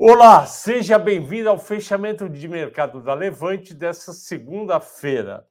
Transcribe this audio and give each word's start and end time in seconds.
Olá, 0.00 0.46
seja 0.46 0.96
bem-vindo 0.96 1.48
ao 1.48 1.58
fechamento 1.58 2.28
de 2.28 2.46
mercado 2.46 3.02
da 3.02 3.14
Levante 3.14 3.74
dessa 3.74 4.12
segunda-feira. 4.12 5.44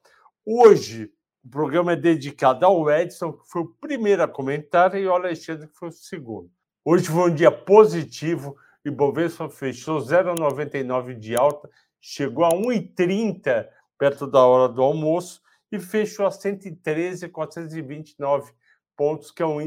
Hoje, 0.45 1.11
o 1.43 1.49
programa 1.49 1.91
é 1.91 1.97
dedicado 1.97 2.65
ao 2.65 2.89
Edson, 2.89 3.33
que 3.33 3.45
foi 3.45 3.63
o 3.63 3.73
primeiro 3.81 4.23
a 4.23 4.27
comentar, 4.27 4.95
e 4.95 5.05
ao 5.05 5.15
Alexandre, 5.15 5.67
que 5.67 5.75
foi 5.75 5.89
o 5.89 5.91
segundo. 5.91 6.49
Hoje 6.85 7.07
foi 7.07 7.29
um 7.29 7.35
dia 7.35 7.51
positivo, 7.51 8.55
e 8.85 8.89
Bovespa 8.89 9.49
fechou 9.49 9.99
0,99 9.99 11.19
de 11.19 11.35
alta, 11.35 11.69
chegou 11.99 12.45
a 12.45 12.51
1,30 12.51 13.67
perto 13.99 14.25
da 14.25 14.45
hora 14.45 14.71
do 14.71 14.81
almoço 14.81 15.41
e 15.69 15.77
fechou 15.77 16.25
a 16.25 16.31
113,429 16.31 18.53
pontos, 18.95 19.29
que 19.29 19.43
é 19.43 19.45
um, 19.45 19.59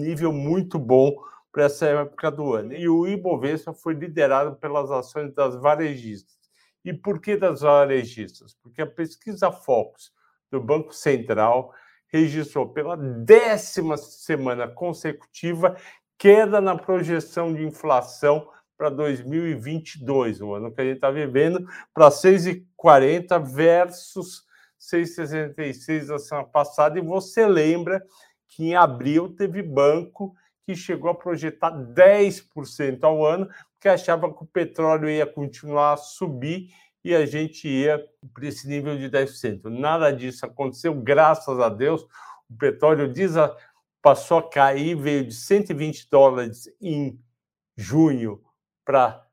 nível 0.00 0.32
muito 0.32 0.78
bom 0.78 1.14
para 1.52 1.64
essa 1.64 1.86
época 1.86 2.30
do 2.30 2.54
ano. 2.54 2.72
E 2.74 2.88
o 2.88 3.06
Ibovespa 3.06 3.72
foi 3.72 3.94
liderado 3.94 4.56
pelas 4.56 4.90
ações 4.90 5.32
das 5.32 5.56
varejistas. 5.56 6.36
E 6.84 6.92
por 6.92 7.20
que 7.20 7.36
das 7.36 7.60
varejistas? 7.60 8.54
Porque 8.62 8.82
a 8.82 8.86
pesquisa 8.86 9.50
Focus 9.50 10.12
do 10.50 10.60
Banco 10.60 10.92
Central 10.92 11.72
registrou 12.08 12.68
pela 12.68 12.96
décima 12.96 13.96
semana 13.96 14.66
consecutiva 14.66 15.76
queda 16.16 16.60
na 16.60 16.76
projeção 16.76 17.54
de 17.54 17.64
inflação 17.64 18.48
para 18.76 18.90
2022, 18.90 20.40
o 20.40 20.54
ano 20.54 20.72
que 20.72 20.80
a 20.80 20.84
gente 20.84 20.96
está 20.96 21.10
vivendo, 21.10 21.66
para 21.92 22.08
6,40 22.08 23.44
versus 23.44 24.44
6,66 24.80 26.06
da 26.06 26.18
semana 26.18 26.46
passada. 26.46 26.98
E 26.98 27.02
você 27.02 27.46
lembra 27.46 28.02
que 28.46 28.64
em 28.64 28.76
abril 28.76 29.34
teve 29.34 29.62
banco 29.62 30.34
que 30.68 30.76
chegou 30.76 31.10
a 31.10 31.14
projetar 31.14 31.72
10% 31.72 33.02
ao 33.02 33.24
ano, 33.24 33.48
porque 33.72 33.88
achava 33.88 34.30
que 34.30 34.42
o 34.42 34.46
petróleo 34.46 35.08
ia 35.08 35.26
continuar 35.26 35.94
a 35.94 35.96
subir 35.96 36.68
e 37.02 37.14
a 37.14 37.24
gente 37.24 37.66
ia 37.66 37.98
para 38.34 38.46
esse 38.46 38.68
nível 38.68 38.98
de 38.98 39.08
10%. 39.08 39.70
Nada 39.70 40.10
disso 40.10 40.44
aconteceu, 40.44 40.94
graças 40.94 41.58
a 41.58 41.70
Deus. 41.70 42.02
O 42.50 42.58
petróleo 42.58 43.10
passou 44.02 44.36
a 44.36 44.46
cair, 44.46 44.94
veio 44.94 45.26
de 45.26 45.32
120 45.32 46.06
dólares 46.10 46.68
em 46.82 47.18
junho 47.74 48.42
para 48.84 49.24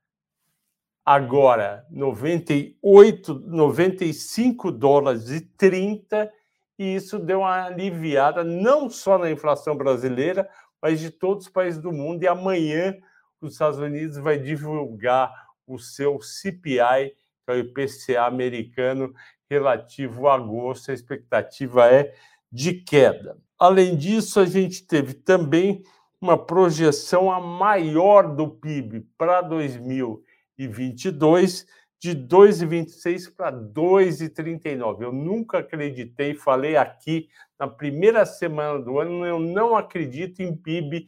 agora 1.04 1.86
98, 1.92 3.42
95 3.42 4.72
dólares 4.72 5.30
e 5.32 5.42
30, 5.42 6.32
e 6.80 6.96
isso 6.96 7.20
deu 7.20 7.40
uma 7.40 7.66
aliviada 7.66 8.42
não 8.42 8.90
só 8.90 9.18
na 9.18 9.30
inflação 9.30 9.76
brasileira, 9.76 10.50
mas 10.86 11.00
de 11.00 11.10
todos 11.10 11.48
os 11.48 11.52
países 11.52 11.82
do 11.82 11.92
mundo. 11.92 12.22
E 12.22 12.28
amanhã 12.28 12.96
os 13.42 13.54
Estados 13.54 13.80
Unidos 13.80 14.18
vai 14.18 14.38
divulgar 14.38 15.34
o 15.66 15.80
seu 15.80 16.22
CPI, 16.22 17.16
que 17.44 17.50
é 17.50 17.54
o 17.54 17.58
IPCA 17.58 18.28
americano, 18.28 19.12
relativo 19.50 20.28
a 20.28 20.36
agosto. 20.36 20.92
A 20.92 20.94
expectativa 20.94 21.92
é 21.92 22.14
de 22.52 22.74
queda. 22.74 23.36
Além 23.58 23.98
disso, 23.98 24.40
a 24.40 24.46
gente 24.46 24.86
teve 24.86 25.16
também 25.16 25.82
uma 26.22 26.38
projeção 26.38 27.32
a 27.32 27.42
maior 27.42 28.36
do 28.36 28.48
PIB 28.48 29.08
para 29.18 29.42
2022 29.42 31.66
de 32.00 32.16
2,26 32.16 33.34
para 33.36 33.52
2,39. 33.52 35.02
Eu 35.02 35.12
nunca 35.12 35.60
acreditei, 35.60 36.36
falei 36.36 36.76
aqui 36.78 37.30
na 37.60 37.68
primeira 37.68 38.26
semana 38.26 38.80
do 38.80 39.00
ano, 39.00 39.26
eu 39.26 39.40
não 39.40 39.76
acredito 39.76 40.42
em 40.42 40.56
PIB 40.56 41.08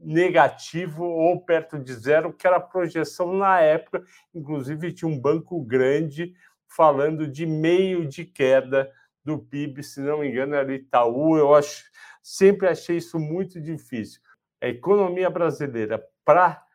negativo 0.00 1.04
ou 1.04 1.40
perto 1.40 1.78
de 1.78 1.94
zero, 1.94 2.32
que 2.32 2.46
era 2.46 2.56
a 2.56 2.60
projeção 2.60 3.32
na 3.36 3.60
época. 3.60 4.04
Inclusive, 4.34 4.92
tinha 4.92 5.08
um 5.08 5.18
banco 5.18 5.62
grande 5.62 6.34
falando 6.66 7.26
de 7.26 7.46
meio 7.46 8.06
de 8.06 8.24
queda 8.24 8.90
do 9.24 9.38
PIB, 9.38 9.82
se 9.82 10.00
não 10.00 10.18
me 10.18 10.28
engano, 10.28 10.54
era 10.54 10.74
Itaú. 10.74 11.36
Eu 11.36 11.54
acho, 11.54 11.84
sempre 12.22 12.68
achei 12.68 12.96
isso 12.96 13.18
muito 13.18 13.60
difícil. 13.60 14.20
A 14.60 14.68
economia 14.68 15.30
brasileira, 15.30 16.04
para 16.24 16.65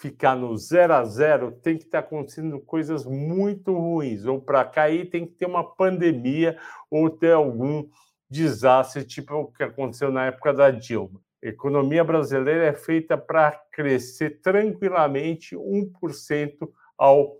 ficar 0.00 0.34
no 0.34 0.56
zero 0.56 0.94
a 0.94 1.04
zero, 1.04 1.52
tem 1.52 1.76
que 1.76 1.84
estar 1.84 1.98
acontecendo 1.98 2.58
coisas 2.58 3.04
muito 3.04 3.72
ruins. 3.76 4.24
Ou 4.24 4.40
para 4.40 4.64
cair, 4.64 5.10
tem 5.10 5.26
que 5.26 5.34
ter 5.34 5.44
uma 5.44 5.62
pandemia 5.62 6.56
ou 6.90 7.10
ter 7.10 7.32
algum 7.32 7.86
desastre, 8.28 9.04
tipo 9.04 9.34
o 9.34 9.52
que 9.52 9.62
aconteceu 9.62 10.10
na 10.10 10.26
época 10.26 10.54
da 10.54 10.70
Dilma. 10.70 11.20
A 11.44 11.48
economia 11.48 12.02
brasileira 12.02 12.64
é 12.64 12.72
feita 12.72 13.18
para 13.18 13.52
crescer 13.70 14.40
tranquilamente 14.40 15.54
1% 15.54 16.68
ao 16.96 17.36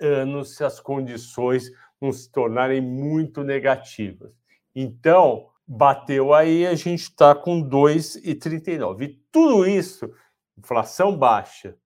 ano 0.00 0.44
se 0.44 0.64
as 0.64 0.80
condições 0.80 1.70
não 2.00 2.10
se 2.10 2.30
tornarem 2.30 2.80
muito 2.80 3.42
negativas. 3.42 4.32
Então, 4.74 5.48
bateu 5.66 6.32
aí, 6.32 6.66
a 6.66 6.74
gente 6.74 7.02
está 7.02 7.34
com 7.34 7.62
2,39. 7.62 9.02
E 9.02 9.20
tudo 9.30 9.66
isso 9.66 10.10
inflação 10.58 11.16
baixa, 11.16 11.76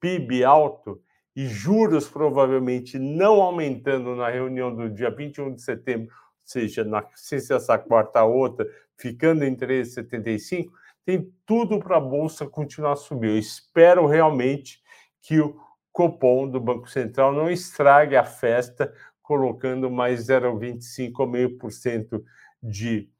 PIB 0.00 0.44
alto 0.44 1.00
e 1.34 1.46
juros 1.46 2.08
provavelmente 2.08 2.98
não 2.98 3.40
aumentando 3.40 4.14
na 4.14 4.28
reunião 4.28 4.74
do 4.74 4.90
dia 4.90 5.10
21 5.10 5.54
de 5.54 5.62
setembro, 5.62 6.08
ou 6.08 6.42
seja, 6.44 6.84
na 6.84 7.04
se 7.14 7.36
essa 7.36 7.78
quarta 7.78 8.24
outra, 8.24 8.66
ficando 8.96 9.44
em 9.44 9.54
13,75, 9.54 10.70
tem 11.04 11.32
tudo 11.46 11.78
para 11.78 11.96
a 11.96 12.00
bolsa 12.00 12.46
continuar 12.46 12.96
subindo. 12.96 13.32
Eu 13.32 13.38
espero 13.38 14.06
realmente 14.06 14.82
que 15.22 15.40
o 15.40 15.58
Copom 15.92 16.48
do 16.48 16.60
Banco 16.60 16.88
Central 16.88 17.32
não 17.32 17.50
estrague 17.50 18.16
a 18.16 18.24
festa 18.24 18.92
colocando 19.22 19.90
mais 19.90 20.26
0,25 20.26 21.12
ou 21.18 21.26
meio 21.26 21.58
por 21.58 21.70
cento 21.70 22.24
de 22.62 23.10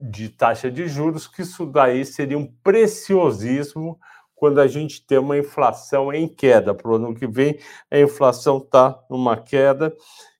de 0.00 0.28
taxa 0.28 0.70
de 0.70 0.86
juros, 0.86 1.26
que 1.26 1.42
isso 1.42 1.64
daí 1.64 2.04
seria 2.04 2.36
um 2.36 2.46
preciosismo 2.46 3.98
quando 4.34 4.60
a 4.60 4.66
gente 4.66 5.04
tem 5.06 5.18
uma 5.18 5.38
inflação 5.38 6.12
em 6.12 6.28
queda. 6.28 6.74
Para 6.74 6.90
o 6.90 6.94
ano 6.96 7.14
que 7.14 7.26
vem, 7.26 7.58
a 7.90 7.98
inflação 7.98 8.58
está 8.58 8.98
numa 9.08 9.36
queda 9.36 9.94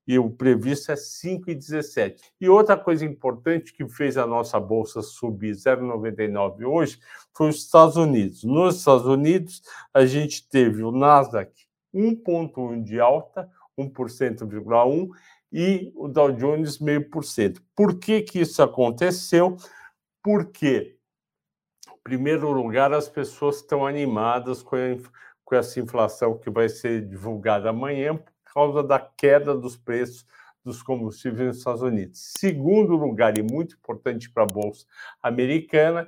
e 0.06 0.18
o 0.18 0.28
previsto 0.30 0.92
é 0.92 0.94
5,17. 0.94 2.16
E 2.40 2.48
outra 2.48 2.76
coisa 2.76 3.04
importante 3.04 3.72
que 3.72 3.88
fez 3.88 4.16
a 4.16 4.26
nossa 4.26 4.60
bolsa 4.60 5.00
subir 5.02 5.52
0,99 5.52 6.66
hoje 6.66 6.98
foi 7.32 7.48
os 7.48 7.56
Estados 7.56 7.96
Unidos. 7.96 8.44
Nos 8.44 8.78
Estados 8.78 9.06
Unidos, 9.06 9.62
a 9.92 10.04
gente 10.04 10.48
teve 10.48 10.82
o 10.82 10.92
Nasdaq 10.92 11.50
1,1 11.94 12.82
de 12.82 13.00
alta, 13.00 13.48
1,1%, 13.78 15.10
e 15.52 15.92
o 15.94 16.08
Dow 16.08 16.32
Jones 16.32 16.78
0,5%. 16.78 17.60
Por 17.76 17.98
que, 17.98 18.22
que 18.22 18.40
isso 18.40 18.60
aconteceu? 18.60 19.56
Porque 20.22 20.93
primeiro 22.04 22.52
lugar, 22.52 22.92
as 22.92 23.08
pessoas 23.08 23.56
estão 23.56 23.86
animadas 23.86 24.62
com, 24.62 24.76
a, 24.76 24.80
com 25.42 25.56
essa 25.56 25.80
inflação 25.80 26.38
que 26.38 26.50
vai 26.50 26.68
ser 26.68 27.08
divulgada 27.08 27.70
amanhã 27.70 28.14
por 28.14 28.52
causa 28.52 28.82
da 28.82 29.00
queda 29.00 29.54
dos 29.54 29.76
preços 29.76 30.26
dos 30.62 30.82
combustíveis 30.82 31.48
nos 31.48 31.58
Estados 31.58 31.82
Unidos. 31.82 32.20
Segundo 32.38 32.94
lugar, 32.94 33.36
e 33.36 33.42
muito 33.42 33.76
importante 33.76 34.30
para 34.30 34.44
a 34.44 34.46
Bolsa 34.46 34.86
Americana, 35.22 36.06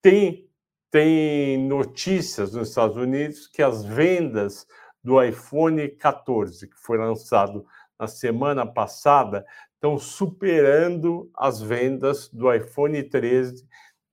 tem, 0.00 0.48
tem 0.90 1.58
notícias 1.66 2.52
nos 2.52 2.68
Estados 2.68 2.96
Unidos 2.96 3.46
que 3.46 3.62
as 3.62 3.84
vendas 3.84 4.66
do 5.02 5.22
iPhone 5.22 5.88
14, 5.88 6.68
que 6.68 6.76
foi 6.76 6.98
lançado 6.98 7.66
na 7.98 8.06
semana 8.06 8.66
passada, 8.66 9.44
estão 9.74 9.98
superando 9.98 11.30
as 11.34 11.60
vendas 11.60 12.28
do 12.28 12.52
iPhone 12.52 13.02
13 13.02 13.66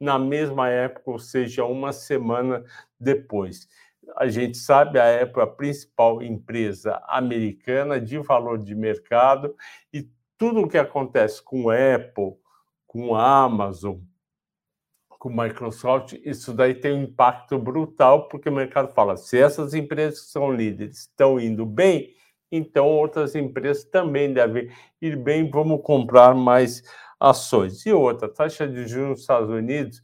na 0.06 0.20
mesma 0.20 0.70
época, 0.70 1.12
ou 1.12 1.20
seja, 1.20 1.66
uma 1.66 1.92
semana 1.92 2.64
depois. 3.00 3.68
A 4.16 4.28
gente 4.28 4.58
sabe, 4.58 5.00
a 5.00 5.22
Apple 5.22 5.42
é 5.42 5.44
a 5.44 5.48
principal 5.48 6.22
empresa 6.22 7.02
americana 7.08 8.00
de 8.00 8.20
valor 8.20 8.60
de 8.60 8.76
mercado 8.76 9.56
e 9.92 10.08
tudo 10.38 10.62
o 10.62 10.68
que 10.68 10.78
acontece 10.78 11.42
com 11.42 11.70
Apple, 11.70 12.36
com 12.86 13.16
Amazon, 13.16 13.98
com 15.18 15.30
Microsoft, 15.30 16.14
isso 16.24 16.54
daí 16.54 16.76
tem 16.76 16.94
um 16.94 17.04
impacto 17.04 17.58
brutal, 17.58 18.28
porque 18.28 18.48
o 18.48 18.52
mercado 18.52 18.94
fala: 18.94 19.18
se 19.18 19.40
essas 19.40 19.74
empresas 19.74 20.20
que 20.22 20.28
são 20.28 20.52
líderes 20.52 21.00
estão 21.00 21.40
indo 21.40 21.66
bem, 21.66 22.14
então 22.52 22.88
outras 22.88 23.34
empresas 23.34 23.84
também 23.86 24.32
devem 24.32 24.70
ir 25.02 25.18
bem, 25.18 25.50
vamos 25.50 25.82
comprar 25.82 26.36
mais 26.36 26.84
ações. 27.20 27.86
E 27.86 27.92
outra, 27.92 28.28
a 28.28 28.32
taxa 28.32 28.68
de 28.68 28.88
juros 28.88 29.10
nos 29.10 29.22
Estados 29.22 29.50
Unidos 29.50 30.04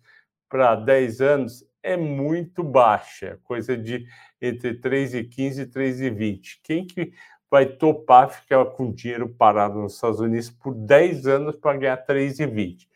para 0.49 0.75
10 0.75 1.21
anos 1.21 1.65
é 1.83 1.97
muito 1.97 2.63
baixa, 2.63 3.39
coisa 3.43 3.75
de 3.75 4.05
entre 4.41 4.79
3,15 4.79 5.63
e 5.63 5.65
3,20. 5.65 6.59
Quem 6.63 6.85
que 6.85 7.11
vai 7.49 7.65
topar 7.65 8.29
ficar 8.29 8.63
com 8.65 8.91
dinheiro 8.91 9.29
parado 9.29 9.79
nos 9.79 9.95
Estados 9.95 10.19
Unidos 10.19 10.49
por 10.49 10.73
10 10.73 11.27
anos 11.27 11.55
para 11.55 11.77
ganhar 11.77 12.05
3,20? 12.05 12.87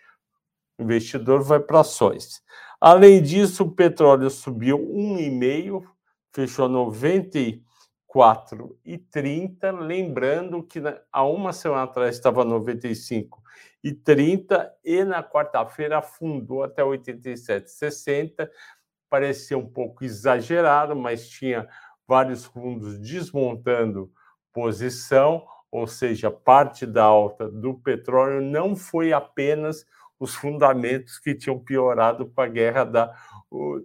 O 0.77 0.83
investidor 0.83 1.41
vai 1.41 1.59
para 1.59 1.79
ações. 1.79 2.43
Além 2.79 3.21
disso, 3.21 3.63
o 3.63 3.71
petróleo 3.71 4.29
subiu 4.29 4.77
1,5, 4.77 5.83
fechou 6.33 6.69
94 6.69 8.77
e 8.83 8.97
30, 8.97 9.71
lembrando 9.71 10.61
que 10.61 10.81
há 11.11 11.23
uma 11.23 11.53
semana 11.53 11.83
atrás 11.83 12.15
estava 12.15 12.43
95 12.43 13.44
e 13.85 13.93
30 13.93 14.73
e 14.83 15.03
na 15.03 15.21
quarta-feira 15.21 15.99
afundou 15.99 16.63
até 16.63 16.81
87,60. 16.81 18.49
Parecia 19.07 19.55
um 19.55 19.69
pouco 19.69 20.03
exagerado, 20.03 20.95
mas 20.95 21.29
tinha 21.29 21.69
vários 22.07 22.45
fundos 22.45 22.97
desmontando 22.97 24.11
posição, 24.51 25.45
ou 25.69 25.85
seja, 25.85 26.31
parte 26.31 26.83
da 26.87 27.03
alta 27.03 27.47
do 27.47 27.75
petróleo 27.75 28.41
não 28.41 28.75
foi 28.75 29.13
apenas 29.13 29.85
os 30.19 30.33
fundamentos 30.33 31.19
que 31.19 31.35
tinham 31.35 31.59
piorado 31.59 32.25
com 32.25 32.41
a 32.41 32.47
guerra 32.47 32.85
da, 32.85 33.15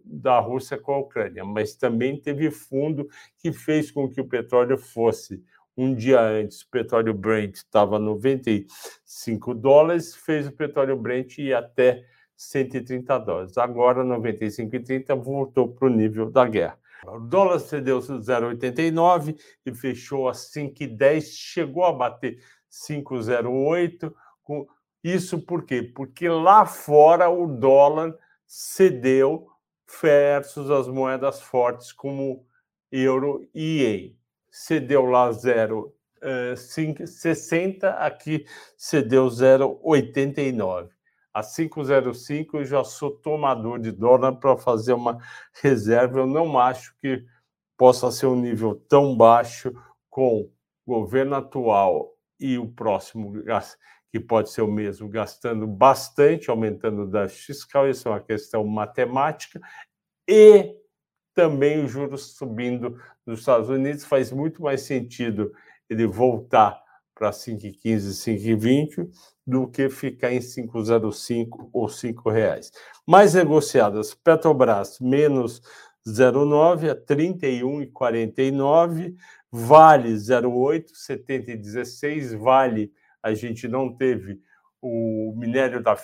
da 0.02 0.41
Rússia 0.41 0.79
com 0.79 0.94
a 0.94 0.99
Ucrânia, 0.99 1.44
mas 1.44 1.75
também 1.75 2.19
teve 2.19 2.50
fundo 2.50 3.06
que 3.37 3.52
fez 3.52 3.91
com 3.91 4.08
que 4.08 4.23
o 4.23 4.29
petróleo 4.29 4.79
fosse 4.79 5.44
um 5.77 5.95
dia 5.95 6.21
antes, 6.21 6.63
o 6.63 6.69
petróleo 6.69 7.15
Brent 7.15 7.57
estava 7.57 7.99
95 7.99 9.55
dólares, 9.55 10.15
fez 10.15 10.47
o 10.47 10.53
petróleo 10.53 10.97
Brent 10.97 11.39
ir 11.39 11.55
até 11.55 12.05
130 12.37 13.19
dólares. 13.19 13.59
Agora, 13.59 14.05
95,30 14.05 15.15
voltou 15.23 15.69
para 15.69 15.87
o 15.87 15.91
nível 15.91 16.31
da 16.31 16.47
guerra. 16.47 16.79
O 17.07 17.19
dólar 17.19 17.59
cedeu 17.61 17.99
0,89 17.99 19.39
e 19.65 19.75
fechou 19.75 20.29
a 20.29 20.33
5,10, 20.33 21.23
chegou 21.35 21.85
a 21.85 21.93
bater 21.93 22.43
5,08. 22.71 24.13
Com... 24.43 24.67
Isso 25.03 25.41
por 25.41 25.65
quê? 25.65 25.83
Porque 25.83 26.29
lá 26.29 26.67
fora 26.67 27.31
o 27.31 27.47
dólar 27.47 28.15
cedeu 28.47 29.49
versus 30.03 30.71
as 30.71 30.89
moedas 30.89 31.41
fortes 31.41 31.91
como 31.91 32.45
euro 32.93 33.49
e 33.55 33.83
ien 33.83 34.20
cedeu 34.50 35.06
lá 35.06 35.31
0,60, 35.31 37.82
uh, 37.82 37.87
aqui 37.99 38.44
cedeu 38.76 39.26
0,89. 39.26 40.91
A 41.32 41.43
505 41.43 42.58
eu 42.58 42.64
já 42.64 42.82
sou 42.82 43.12
tomador 43.12 43.79
de 43.79 43.93
dólar 43.93 44.35
para 44.37 44.56
fazer 44.56 44.93
uma 44.93 45.19
reserva. 45.62 46.20
Eu 46.20 46.26
não 46.26 46.58
acho 46.58 46.94
que 47.00 47.25
possa 47.76 48.11
ser 48.11 48.26
um 48.26 48.37
nível 48.37 48.75
tão 48.88 49.17
baixo 49.17 49.73
com 50.11 50.41
o 50.41 50.50
governo 50.87 51.37
atual 51.37 52.12
e 52.38 52.58
o 52.58 52.67
próximo, 52.67 53.32
que 54.11 54.19
pode 54.19 54.50
ser 54.50 54.62
o 54.62 54.70
mesmo, 54.70 55.08
gastando 55.08 55.67
bastante, 55.67 56.50
aumentando 56.50 57.02
o 57.02 57.06
déficit 57.06 57.47
fiscal. 57.47 57.88
Isso 57.88 58.08
é 58.08 58.11
uma 58.11 58.20
questão 58.20 58.67
matemática. 58.67 59.61
E 60.29 60.80
também 61.41 61.83
os 61.83 61.91
juros 61.91 62.37
subindo 62.37 63.01
nos 63.25 63.41
Estados 63.41 63.71
Unidos, 63.71 64.05
faz 64.05 64.31
muito 64.31 64.63
mais 64.63 64.83
sentido 64.83 65.51
ele 65.89 66.07
voltar 66.07 66.79
para 67.15 67.31
5,15, 67.31 67.81
5,20 67.83 69.09
do 69.47 69.67
que 69.67 69.89
ficar 69.89 70.35
em 70.35 70.39
5,05 70.39 71.71
ou 71.73 71.89
5 71.89 72.29
reais. 72.29 72.71
Mais 73.07 73.33
negociadas, 73.33 74.13
Petrobras 74.13 75.01
menos 75.01 75.63
0,9 76.07 76.91
a 76.91 76.95
31,49, 76.95 79.15
Vale 79.51 80.13
0,8, 80.13 80.93
70,16, 80.93 82.37
Vale 82.37 82.93
a 83.23 83.33
gente 83.33 83.67
não 83.67 83.97
teve 83.97 84.39
o 84.83 85.35
minério 85.39 85.83
da 85.83 85.97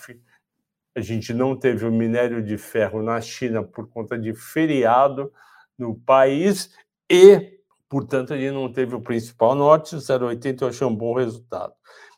a 0.97 0.99
gente 0.99 1.31
não 1.31 1.55
teve 1.55 1.85
o 1.85 1.91
minério 1.91 2.41
de 2.41 2.57
ferro 2.57 3.03
na 3.03 3.21
China 3.21 3.61
por 3.61 3.87
conta 3.87 4.17
de 4.17 4.33
feriado 4.33 5.31
no 5.77 5.93
país 5.93 6.73
e, 7.07 7.59
portanto, 7.87 8.33
ele 8.33 8.49
não 8.49 8.73
teve 8.73 8.95
o 8.95 9.01
principal 9.01 9.53
norte, 9.53 9.95
0,80 9.95 10.63
eu 10.63 10.67
achei 10.69 10.87
um 10.87 10.95
bom 10.95 11.13
resultado. 11.13 11.71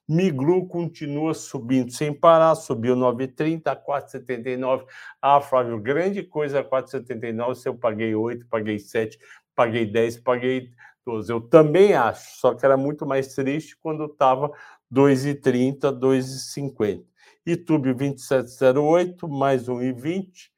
Miglu 0.08 0.66
continua 0.66 1.34
subindo 1.34 1.92
sem 1.92 2.14
parar, 2.14 2.56
subiu 2.56 2.96
9,30 2.96 3.64
a 3.66 3.76
4,79. 3.76 4.86
Ah, 5.22 5.42
Flávio, 5.42 5.78
grande 5.82 6.24
coisa 6.24 6.64
4,79, 6.64 7.56
se 7.56 7.68
eu 7.68 7.76
paguei 7.76 8.16
8, 8.16 8.48
paguei 8.48 8.80
7, 8.80 9.20
paguei 9.54 9.86
10, 9.86 10.22
paguei 10.22 10.72
12. 11.06 11.30
Eu 11.30 11.42
também 11.42 11.96
acho, 11.96 12.40
só 12.40 12.54
que 12.54 12.66
era 12.66 12.78
muito 12.78 13.06
mais 13.06 13.36
triste 13.36 13.76
quando 13.76 14.06
estava 14.06 14.50
2,30, 14.90 15.92
2,50. 16.00 17.10
YouTube 17.50 17.94
2708, 17.94 19.28
mais 19.28 19.68
1,20. 19.68 20.50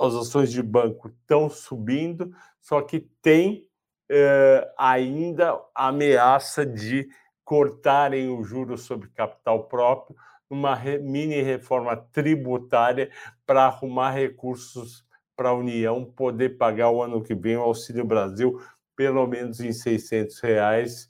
as 0.00 0.14
ações 0.14 0.50
de 0.50 0.62
banco 0.62 1.08
estão 1.08 1.48
subindo, 1.48 2.32
só 2.60 2.80
que 2.82 3.00
tem 3.20 3.68
eh, 4.08 4.72
ainda 4.78 5.60
a 5.74 5.88
ameaça 5.88 6.64
de 6.64 7.08
cortarem 7.44 8.28
o 8.28 8.42
juro 8.42 8.76
sobre 8.76 9.08
capital 9.08 9.64
próprio, 9.64 10.16
uma 10.50 10.74
re, 10.74 10.98
mini 10.98 11.40
reforma 11.42 11.96
tributária 11.96 13.10
para 13.46 13.64
arrumar 13.64 14.10
recursos 14.10 15.04
para 15.36 15.50
a 15.50 15.54
União 15.54 16.04
poder 16.04 16.58
pagar 16.58 16.90
o 16.90 17.02
ano 17.02 17.22
que 17.22 17.34
vem 17.34 17.56
o 17.56 17.62
Auxílio 17.62 18.04
Brasil 18.04 18.60
pelo 18.98 19.24
menos 19.28 19.60
em 19.60 19.72
600 19.72 20.40
reais, 20.40 21.08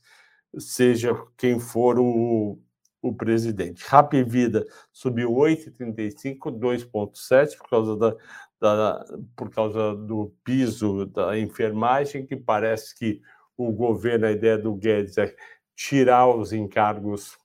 seja 0.59 1.15
quem 1.39 1.59
for 1.59 1.99
o 1.99 2.59
o 3.01 3.13
presidente. 3.13 3.85
Rap 3.87 4.23
Vida 4.25 4.67
subiu 4.93 5.31
8,35, 5.33 6.51
2,7 6.59 7.57
por 7.57 7.69
causa 7.69 7.97
da, 7.97 8.17
da, 8.61 9.07
por 9.37 9.51
causa 9.51 9.95
do 9.95 10.33
piso 10.45 11.07
da 11.07 11.39
enfermagem, 11.39 12.27
que 12.27 12.37
parece 12.37 12.95
que 12.97 13.21
o 13.57 13.73
governo, 13.73 14.27
a 14.27 14.33
ideia 14.33 14.59
do 14.59 14.75
Guedes 14.75 15.19
é 15.19 15.35
tirar 15.75 16.29
os 16.29 16.53
encargos 16.53 17.37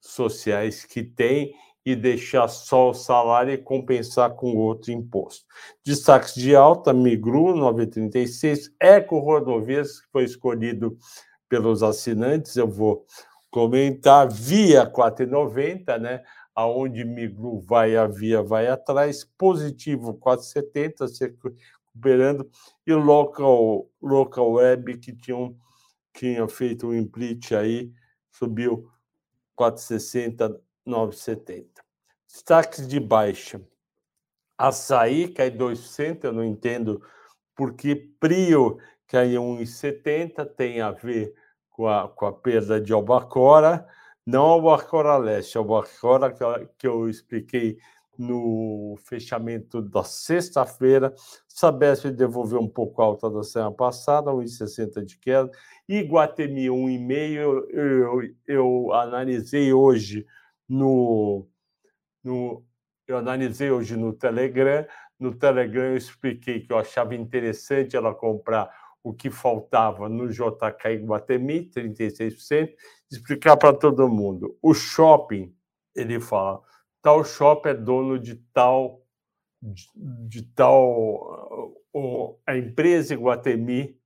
sociais 0.00 0.84
que 0.84 1.02
tem 1.02 1.54
e 1.84 1.96
deixar 1.96 2.48
só 2.48 2.90
o 2.90 2.94
salário 2.94 3.52
e 3.52 3.58
compensar 3.58 4.34
com 4.34 4.56
outro 4.56 4.92
imposto. 4.92 5.46
Destaques 5.84 6.34
de 6.34 6.54
alta, 6.54 6.92
Migru 6.92 7.54
9,36, 7.54 8.70
Eco 8.78 9.18
Rodovias, 9.18 10.00
que 10.00 10.06
foi 10.12 10.24
escolhido 10.24 10.98
pelos 11.48 11.82
assinantes, 11.82 12.56
eu 12.56 12.68
vou 12.68 13.06
comentar 13.50 14.30
via 14.30 14.86
4,90, 14.86 15.98
né? 15.98 16.22
Aonde 16.54 17.04
Miglu 17.04 17.60
vai, 17.60 17.96
a 17.96 18.06
via 18.06 18.42
vai 18.42 18.66
atrás, 18.66 19.24
positivo 19.24 20.14
4,70, 20.14 21.08
se 21.08 21.24
recuperando, 21.24 22.50
e 22.86 22.92
local, 22.92 23.88
local 24.02 24.52
web 24.52 24.98
que 24.98 25.12
tinham, 25.12 25.56
tinha 26.12 26.46
feito 26.48 26.88
um 26.88 26.94
implit 26.94 27.52
aí, 27.52 27.92
subiu 28.30 28.90
4,60, 29.56 30.58
9,70. 30.86 31.64
Destaques 32.26 32.86
de 32.86 33.00
baixa. 33.00 33.60
Açaí 34.56 35.28
cai 35.28 35.50
2%, 35.50 36.24
eu 36.24 36.32
não 36.32 36.44
entendo 36.44 37.00
por 37.54 37.74
que 37.74 37.94
Prio 37.94 38.78
caiu 39.06 39.42
1,70, 39.42 40.44
tem 40.44 40.80
a 40.80 40.90
ver 40.90 41.34
com 41.78 41.86
a, 41.86 42.08
com 42.08 42.26
a 42.26 42.32
perda 42.32 42.80
de 42.80 42.92
Albacora, 42.92 43.86
não 44.26 44.42
Albacora 44.46 45.16
Leste, 45.16 45.56
Albacora 45.56 46.32
que, 46.32 46.44
que 46.76 46.88
eu 46.88 47.08
expliquei 47.08 47.78
no 48.18 48.96
fechamento 49.04 49.80
da 49.80 50.02
sexta-feira. 50.02 51.14
Sabesp 51.46 52.10
devolveu 52.10 52.60
um 52.60 52.68
pouco 52.68 53.00
alta 53.00 53.30
da 53.30 53.44
semana 53.44 53.70
passada, 53.70 54.32
1,60 54.32 55.04
de 55.04 55.18
queda. 55.20 55.48
E 55.88 56.00
Guatemi, 56.00 56.66
1,5, 56.66 57.36
eu, 57.36 57.70
eu, 57.70 58.34
eu 58.44 58.92
analisei 58.92 59.72
hoje 59.72 60.26
no, 60.68 61.46
no. 62.24 62.64
Eu 63.06 63.18
analisei 63.18 63.70
hoje 63.70 63.96
no 63.96 64.12
Telegram. 64.12 64.84
No 65.16 65.32
Telegram 65.32 65.84
eu 65.84 65.96
expliquei 65.96 66.58
que 66.58 66.72
eu 66.72 66.78
achava 66.78 67.14
interessante 67.14 67.96
ela 67.96 68.12
comprar 68.12 68.68
o 69.08 69.14
que 69.14 69.30
faltava 69.30 70.08
no 70.08 70.28
JK 70.28 70.94
Iguatemi, 70.94 71.70
36%, 71.70 72.74
explicar 73.10 73.56
para 73.56 73.72
todo 73.72 74.08
mundo. 74.08 74.58
O 74.60 74.74
shopping, 74.74 75.54
ele 75.94 76.20
fala, 76.20 76.60
tal 77.00 77.24
shopping 77.24 77.70
é 77.70 77.74
dono 77.74 78.18
de 78.18 78.36
tal 78.52 79.02
de, 79.60 79.86
de 80.28 80.42
tal 80.42 81.74
a 82.46 82.56
empresa 82.56 83.14
Iguatemi 83.14 83.98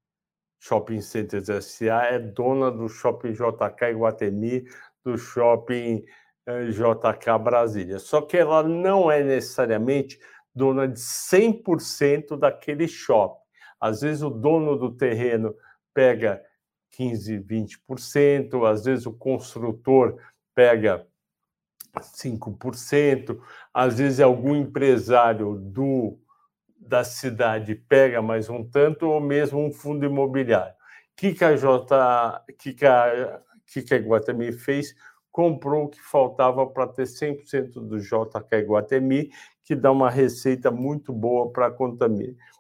Shopping 0.60 1.00
Centers 1.00 1.48
SA 1.64 2.04
é 2.04 2.18
dona 2.20 2.70
do 2.70 2.88
shopping 2.88 3.32
JK 3.32 3.90
Iguatemi, 3.90 4.64
do 5.04 5.18
shopping 5.18 6.04
eh, 6.46 6.66
JK 6.66 7.38
Brasília. 7.42 7.98
Só 7.98 8.22
que 8.22 8.36
ela 8.36 8.62
não 8.62 9.10
é 9.10 9.24
necessariamente 9.24 10.20
dona 10.54 10.86
de 10.86 11.00
100% 11.00 12.38
daquele 12.38 12.86
shopping. 12.86 13.41
Às 13.82 14.02
vezes 14.02 14.22
o 14.22 14.30
dono 14.30 14.76
do 14.76 14.92
terreno 14.92 15.56
pega 15.92 16.40
15, 16.92 17.40
20%, 17.40 18.64
às 18.64 18.84
vezes 18.84 19.06
o 19.06 19.12
construtor 19.12 20.16
pega 20.54 21.04
5%, 21.98 23.40
às 23.74 23.98
vezes 23.98 24.20
algum 24.20 24.54
empresário 24.54 25.56
do 25.56 26.16
da 26.78 27.02
cidade 27.02 27.74
pega 27.74 28.22
mais 28.22 28.48
um 28.48 28.62
tanto, 28.62 29.08
ou 29.08 29.20
mesmo 29.20 29.58
um 29.64 29.72
fundo 29.72 30.04
imobiliário. 30.04 30.74
O 30.74 30.76
que, 31.16 31.34
que 31.34 31.44
a 31.44 31.56
J, 31.56 32.44
que, 32.58 32.74
que 32.74 32.86
a, 32.86 33.40
que, 33.66 33.82
que 33.82 33.94
a 33.94 33.96
Iguatemi 33.96 34.52
fez? 34.52 34.94
Comprou 35.30 35.84
o 35.84 35.88
que 35.88 36.00
faltava 36.00 36.66
para 36.66 36.86
ter 36.86 37.04
100% 37.04 37.74
do 37.74 37.98
JK 37.98 38.58
Iguatemi, 38.58 39.30
que 39.64 39.74
dá 39.74 39.90
uma 39.90 40.10
receita 40.10 40.70
muito 40.70 41.12
boa 41.12 41.52
para 41.52 41.66
a 41.66 41.70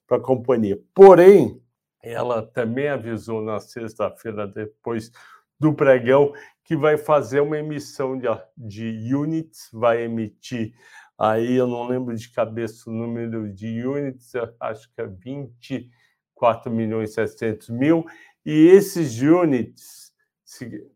companhia. 0.06 0.78
Porém, 0.94 1.60
ela 2.02 2.42
também 2.42 2.88
avisou 2.88 3.40
na 3.40 3.60
sexta-feira, 3.60 4.46
depois 4.46 5.10
do 5.58 5.72
pregão, 5.72 6.32
que 6.64 6.76
vai 6.76 6.96
fazer 6.98 7.40
uma 7.40 7.58
emissão 7.58 8.18
de, 8.18 8.26
de 8.56 9.14
units, 9.14 9.68
vai 9.72 10.02
emitir 10.02 10.74
Aí 11.22 11.54
eu 11.54 11.68
não 11.68 11.86
lembro 11.86 12.16
de 12.16 12.28
cabeça 12.30 12.90
o 12.90 12.92
número 12.92 13.48
de 13.48 13.86
units, 13.86 14.32
acho 14.58 14.92
que 14.92 15.00
é 15.00 15.06
24 15.06 16.68
milhões 16.68 17.10
e 17.10 17.14
700 17.14 17.68
mil. 17.68 18.04
E 18.44 18.66
esses 18.66 19.20
units 19.20 20.12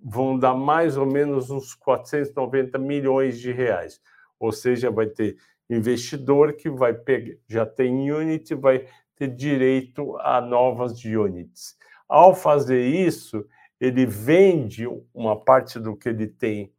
vão 0.02 0.36
dar 0.36 0.54
mais 0.54 0.96
ou 0.96 1.06
menos 1.06 1.48
uns 1.48 1.74
490 1.74 2.76
milhões 2.76 3.38
de 3.38 3.52
reais. 3.52 4.00
Ou 4.36 4.50
seja, 4.50 4.90
vai 4.90 5.06
ter 5.06 5.36
investidor 5.68 6.52
que 6.54 6.70
vai 6.70 6.94
pegar, 6.94 7.36
já 7.48 7.66
tem 7.66 8.12
unit, 8.12 8.54
vai 8.54 8.86
ter 9.16 9.28
direito 9.28 10.16
a 10.18 10.40
novas 10.40 11.04
units. 11.04 11.76
Ao 12.08 12.34
fazer 12.34 12.86
isso, 12.86 13.44
ele 13.80 14.06
vende 14.06 14.86
uma 15.12 15.38
parte 15.38 15.78
do 15.80 15.96
que 15.96 16.08
ele 16.08 16.26
tem 16.26 16.72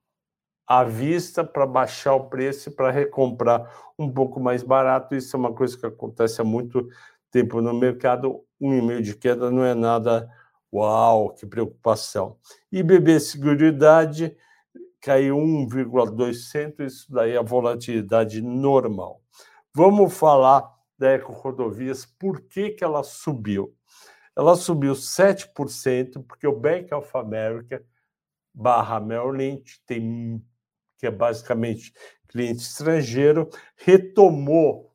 à 0.66 0.84
vista 0.84 1.44
para 1.44 1.66
baixar 1.66 2.16
o 2.16 2.30
preço 2.30 2.72
para 2.72 2.92
recomprar 2.92 3.72
um 3.98 4.12
pouco 4.12 4.40
mais 4.40 4.64
barato. 4.64 5.16
Isso 5.16 5.36
é 5.36 5.40
uma 5.40 5.54
coisa 5.54 5.78
que 5.78 5.86
acontece 5.86 6.42
há 6.42 6.44
muito 6.44 6.88
tempo 7.32 7.62
no 7.62 7.74
mercado. 7.74 8.44
Um 8.60 8.74
e 8.74 8.82
meio 8.82 9.02
de 9.02 9.16
queda 9.16 9.50
não 9.50 9.64
é 9.64 9.74
nada 9.74 10.30
uau, 10.74 11.34
que 11.34 11.46
preocupação. 11.46 12.38
E 12.72 12.84
BB 12.84 13.20
Seguridade 13.20 14.36
caiu 15.02 15.38
1,2%, 15.38 16.80
isso 16.82 17.12
daí 17.12 17.32
é 17.32 17.38
a 17.38 17.42
volatilidade 17.42 18.42
normal. 18.42 19.22
Vamos 19.74 20.18
falar 20.18 20.68
da 20.98 21.12
Eco 21.12 21.32
Rodovias, 21.32 22.06
por 22.06 22.42
que, 22.42 22.72
que 22.72 22.84
ela 22.84 23.04
subiu? 23.04 23.76
Ela 24.36 24.56
subiu 24.56 24.94
7%, 24.94 26.24
porque 26.28 26.48
o 26.48 26.60
Bank 26.60 26.94
of 26.94 27.10
America 27.16 27.84
barra 28.54 28.98
Lynch 29.00 29.82
tem 29.86 30.44
que 30.98 31.06
é 31.06 31.12
basicamente 31.12 31.94
cliente 32.28 32.62
estrangeiro, 32.64 33.50
retomou 33.76 34.92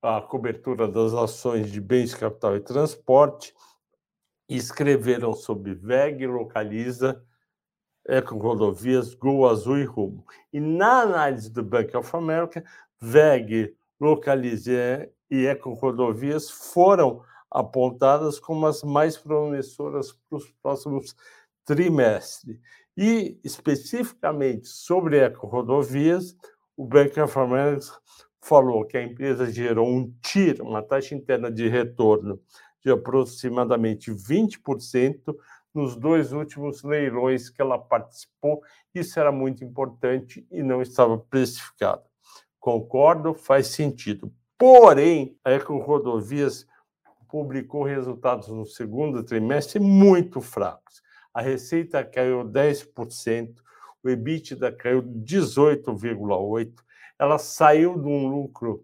a 0.00 0.20
cobertura 0.20 0.86
das 0.86 1.12
ações 1.14 1.70
de 1.70 1.80
bens, 1.80 2.14
capital 2.14 2.56
e 2.56 2.60
transporte, 2.60 3.52
escreveram 4.48 5.32
sobre 5.34 5.74
VEG, 5.74 6.26
Localiza, 6.26 7.25
Eco 8.08 8.36
Rodovias, 8.36 9.14
Gol 9.14 9.48
Azul 9.48 9.78
e 9.78 9.84
Rumo. 9.84 10.24
E 10.52 10.60
na 10.60 11.02
análise 11.02 11.50
do 11.50 11.62
Bank 11.62 11.96
of 11.96 12.16
America, 12.16 12.64
VEG, 13.00 13.74
Localiza 14.00 15.08
e 15.30 15.46
Eco 15.46 15.72
Rodovias 15.72 16.50
foram 16.50 17.22
apontadas 17.50 18.38
como 18.38 18.66
as 18.66 18.82
mais 18.82 19.16
promissoras 19.16 20.12
para 20.12 20.36
os 20.38 20.50
próximos 20.62 21.16
trimestres. 21.64 22.58
E, 22.96 23.38
especificamente 23.44 24.68
sobre 24.68 25.18
eco-rodovias, 25.18 26.34
o 26.76 26.86
Bank 26.86 27.18
of 27.20 27.38
America 27.38 27.92
falou 28.40 28.84
que 28.86 28.96
a 28.96 29.02
empresa 29.02 29.50
gerou 29.50 29.86
um 29.88 30.10
TIR, 30.22 30.62
uma 30.62 30.82
taxa 30.82 31.14
interna 31.14 31.50
de 31.50 31.68
retorno, 31.68 32.40
de 32.82 32.90
aproximadamente 32.90 34.10
20% 34.10 35.36
nos 35.76 35.94
dois 35.94 36.32
últimos 36.32 36.82
leilões 36.82 37.48
que 37.48 37.62
ela 37.62 37.78
participou. 37.78 38.62
Isso 38.94 39.20
era 39.20 39.30
muito 39.30 39.62
importante 39.62 40.46
e 40.50 40.62
não 40.62 40.82
estava 40.82 41.18
precificado. 41.18 42.02
Concordo, 42.58 43.34
faz 43.34 43.68
sentido. 43.68 44.32
Porém, 44.58 45.38
a 45.44 45.50
Eco 45.50 45.76
Rodovias 45.78 46.66
publicou 47.28 47.84
resultados 47.84 48.48
no 48.48 48.64
segundo 48.64 49.22
trimestre 49.22 49.78
muito 49.78 50.40
fracos 50.40 51.06
a 51.36 51.42
receita 51.42 52.02
caiu 52.02 52.42
10%, 52.46 53.56
o 54.02 54.08
EBITDA 54.08 54.72
caiu 54.72 55.02
18,8%, 55.02 56.72
ela 57.18 57.36
saiu 57.36 58.00
de 58.00 58.08
um 58.08 58.26
lucro 58.26 58.82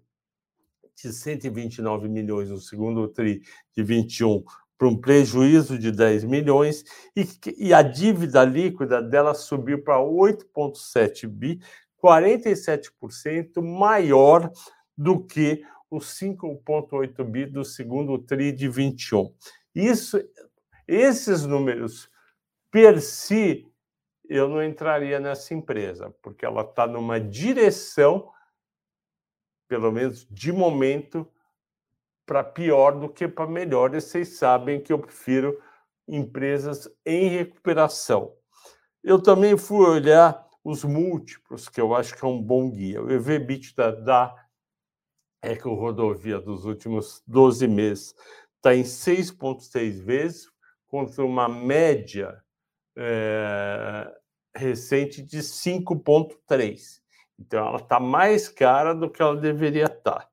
de 0.95 1.11
129 1.15 2.11
milhões 2.11 2.51
no 2.51 2.59
segundo 2.59 3.09
TRI 3.09 3.41
de 3.75 3.83
21 3.83 4.45
para 4.83 4.89
um 4.89 4.97
prejuízo 4.97 5.79
de 5.79 5.93
10 5.93 6.25
milhões 6.25 6.85
e, 7.15 7.25
e 7.57 7.73
a 7.73 7.83
dívida 7.83 8.45
líquida 8.45 9.01
dela 9.01 9.33
subiu 9.33 9.81
para 9.81 9.99
8,7 9.99 11.29
bi, 11.29 11.61
47% 12.03 13.63
maior 13.63 14.51
do 14.99 15.25
que 15.25 15.65
os 15.89 16.19
5,8 16.19 17.23
bi 17.23 17.47
do 17.47 17.65
segundo 17.65 18.19
TRI 18.19 18.51
de 18.51 18.69
21. 18.69 19.33
Isso, 19.73 20.21
esses 20.89 21.47
números 21.47 22.11
per 22.69 23.01
si, 23.01 23.73
eu 24.29 24.49
não 24.49 24.65
entraria 24.65 25.21
nessa 25.21 25.55
empresa, 25.55 26.13
porque 26.21 26.45
ela 26.45 26.63
está 26.63 26.89
numa 26.89 27.21
direção, 27.21 28.33
pelo 29.69 29.93
menos 29.93 30.27
de 30.29 30.51
momento, 30.51 31.31
para 32.33 32.43
pior 32.43 32.99
do 32.99 33.11
que 33.11 33.29
para 33.29 33.47
melhor. 33.47 33.95
E 33.95 34.01
vocês 34.01 34.39
sabem 34.39 34.81
que 34.81 34.91
eu 34.91 34.99
prefiro 34.99 35.61
empresas 36.09 36.89
em 37.05 37.29
recuperação. 37.29 38.35
Eu 39.05 39.23
também 39.23 39.55
fui 39.59 39.87
olhar 39.87 40.49
os 40.65 40.83
múltiplos, 40.83 41.69
que 41.69 41.79
eu 41.79 41.95
acho 41.95 42.17
que 42.17 42.25
é 42.25 42.29
um 42.29 42.41
bom 42.41 42.71
guia. 42.71 43.03
O 43.03 43.11
EV/EBITDA 43.11 43.93
da 43.93 44.35
Eco 45.43 45.75
Rodovia 45.75 46.41
dos 46.41 46.65
últimos 46.65 47.23
12 47.27 47.69
meses 47.69 48.15
está 48.57 48.75
em 48.75 48.83
6,6 48.83 50.01
vezes, 50.01 50.51
contra 50.87 51.23
uma 51.23 51.51
média 51.51 52.43
é, 52.97 54.11
recente 54.57 55.21
de 55.21 55.41
5,3. 55.41 57.03
Então, 57.39 57.67
ela 57.67 57.79
está 57.79 58.01
mais 58.01 58.49
cara 58.49 58.95
do 58.95 59.11
que 59.11 59.21
ela 59.21 59.37
deveria 59.37 59.85
estar. 59.85 60.32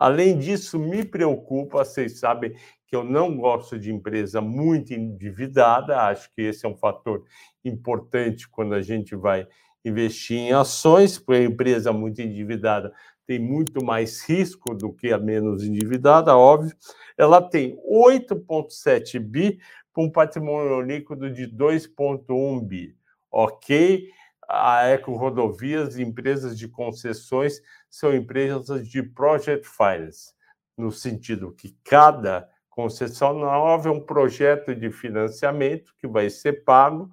Além 0.00 0.38
disso, 0.38 0.78
me 0.78 1.04
preocupa, 1.04 1.84
vocês 1.84 2.20
sabem 2.20 2.54
que 2.86 2.96
eu 2.96 3.04
não 3.04 3.36
gosto 3.36 3.78
de 3.78 3.92
empresa 3.92 4.40
muito 4.40 4.94
endividada, 4.94 6.00
acho 6.00 6.32
que 6.32 6.40
esse 6.40 6.64
é 6.64 6.68
um 6.70 6.74
fator 6.74 7.22
importante 7.62 8.48
quando 8.48 8.74
a 8.74 8.80
gente 8.80 9.14
vai 9.14 9.46
investir 9.84 10.38
em 10.38 10.52
ações, 10.52 11.18
porque 11.18 11.42
a 11.42 11.44
empresa 11.44 11.92
muito 11.92 12.22
endividada 12.22 12.90
tem 13.26 13.38
muito 13.38 13.84
mais 13.84 14.22
risco 14.22 14.74
do 14.74 14.90
que 14.90 15.12
a 15.12 15.18
menos 15.18 15.64
endividada, 15.64 16.34
óbvio. 16.34 16.74
Ela 17.18 17.42
tem 17.42 17.76
8,7 17.86 19.18
bi 19.20 19.58
com 19.92 20.04
um 20.04 20.10
patrimônio 20.10 20.80
líquido 20.80 21.30
de 21.30 21.46
2,1 21.46 22.66
bi. 22.66 22.96
Ok? 23.30 24.08
A 24.52 24.88
Eco 24.88 25.14
Rodovias 25.14 25.96
e 25.96 26.02
empresas 26.02 26.58
de 26.58 26.66
concessões 26.66 27.62
são 27.88 28.12
empresas 28.12 28.88
de 28.88 29.00
project 29.00 29.64
finance, 29.68 30.34
no 30.76 30.90
sentido 30.90 31.52
que 31.52 31.76
cada 31.84 32.48
concessão 32.68 33.32
nova 33.32 33.88
é 33.88 33.92
um 33.92 34.00
projeto 34.00 34.74
de 34.74 34.90
financiamento 34.90 35.94
que 35.96 36.08
vai 36.08 36.28
ser 36.28 36.64
pago 36.64 37.08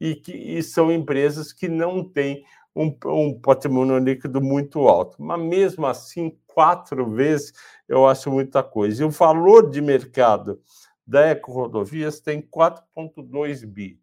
e 0.00 0.16
que 0.16 0.32
e 0.32 0.60
são 0.64 0.90
empresas 0.90 1.52
que 1.52 1.68
não 1.68 2.02
têm 2.02 2.42
um, 2.74 2.96
um, 3.06 3.40
patrimônio 3.40 3.98
líquido 3.98 4.40
muito 4.40 4.88
alto. 4.88 5.22
Mas 5.22 5.40
mesmo 5.40 5.86
assim, 5.86 6.36
quatro 6.44 7.08
vezes 7.08 7.52
eu 7.88 8.04
acho 8.08 8.32
muita 8.32 8.64
coisa. 8.64 9.02
E 9.02 9.06
o 9.06 9.10
valor 9.10 9.70
de 9.70 9.80
mercado 9.80 10.60
da 11.06 11.26
Eco 11.26 11.52
Rodovias 11.52 12.18
tem 12.18 12.40
4,2 12.40 13.64
bi. 13.64 13.99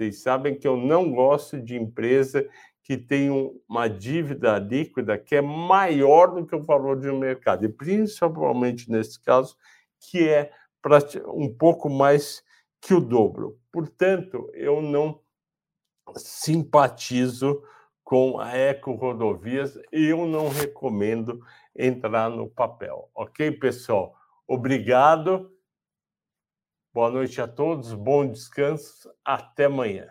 Vocês 0.00 0.22
sabem 0.22 0.58
que 0.58 0.66
eu 0.66 0.78
não 0.78 1.12
gosto 1.12 1.60
de 1.60 1.76
empresa 1.76 2.48
que 2.82 2.96
tem 2.96 3.28
uma 3.68 3.86
dívida 3.86 4.58
líquida 4.58 5.18
que 5.18 5.36
é 5.36 5.42
maior 5.42 6.34
do 6.34 6.46
que 6.46 6.56
o 6.56 6.62
valor 6.62 6.98
de 6.98 7.12
mercado, 7.12 7.66
e 7.66 7.68
principalmente 7.68 8.90
nesse 8.90 9.22
caso, 9.22 9.54
que 10.00 10.26
é 10.26 10.52
um 11.26 11.52
pouco 11.52 11.90
mais 11.90 12.42
que 12.80 12.94
o 12.94 13.00
dobro. 13.00 13.58
Portanto, 13.70 14.50
eu 14.54 14.80
não 14.80 15.20
simpatizo 16.16 17.62
com 18.02 18.40
a 18.40 18.56
Eco 18.56 18.92
Rodovias 18.92 19.78
e 19.92 20.06
eu 20.06 20.24
não 20.24 20.48
recomendo 20.48 21.42
entrar 21.76 22.30
no 22.30 22.48
papel. 22.48 23.10
Ok, 23.14 23.52
pessoal? 23.52 24.16
Obrigado. 24.48 25.52
Boa 26.92 27.08
noite 27.08 27.40
a 27.40 27.46
todos, 27.46 27.94
bom 27.94 28.26
descanso, 28.28 29.08
até 29.24 29.66
amanhã. 29.66 30.08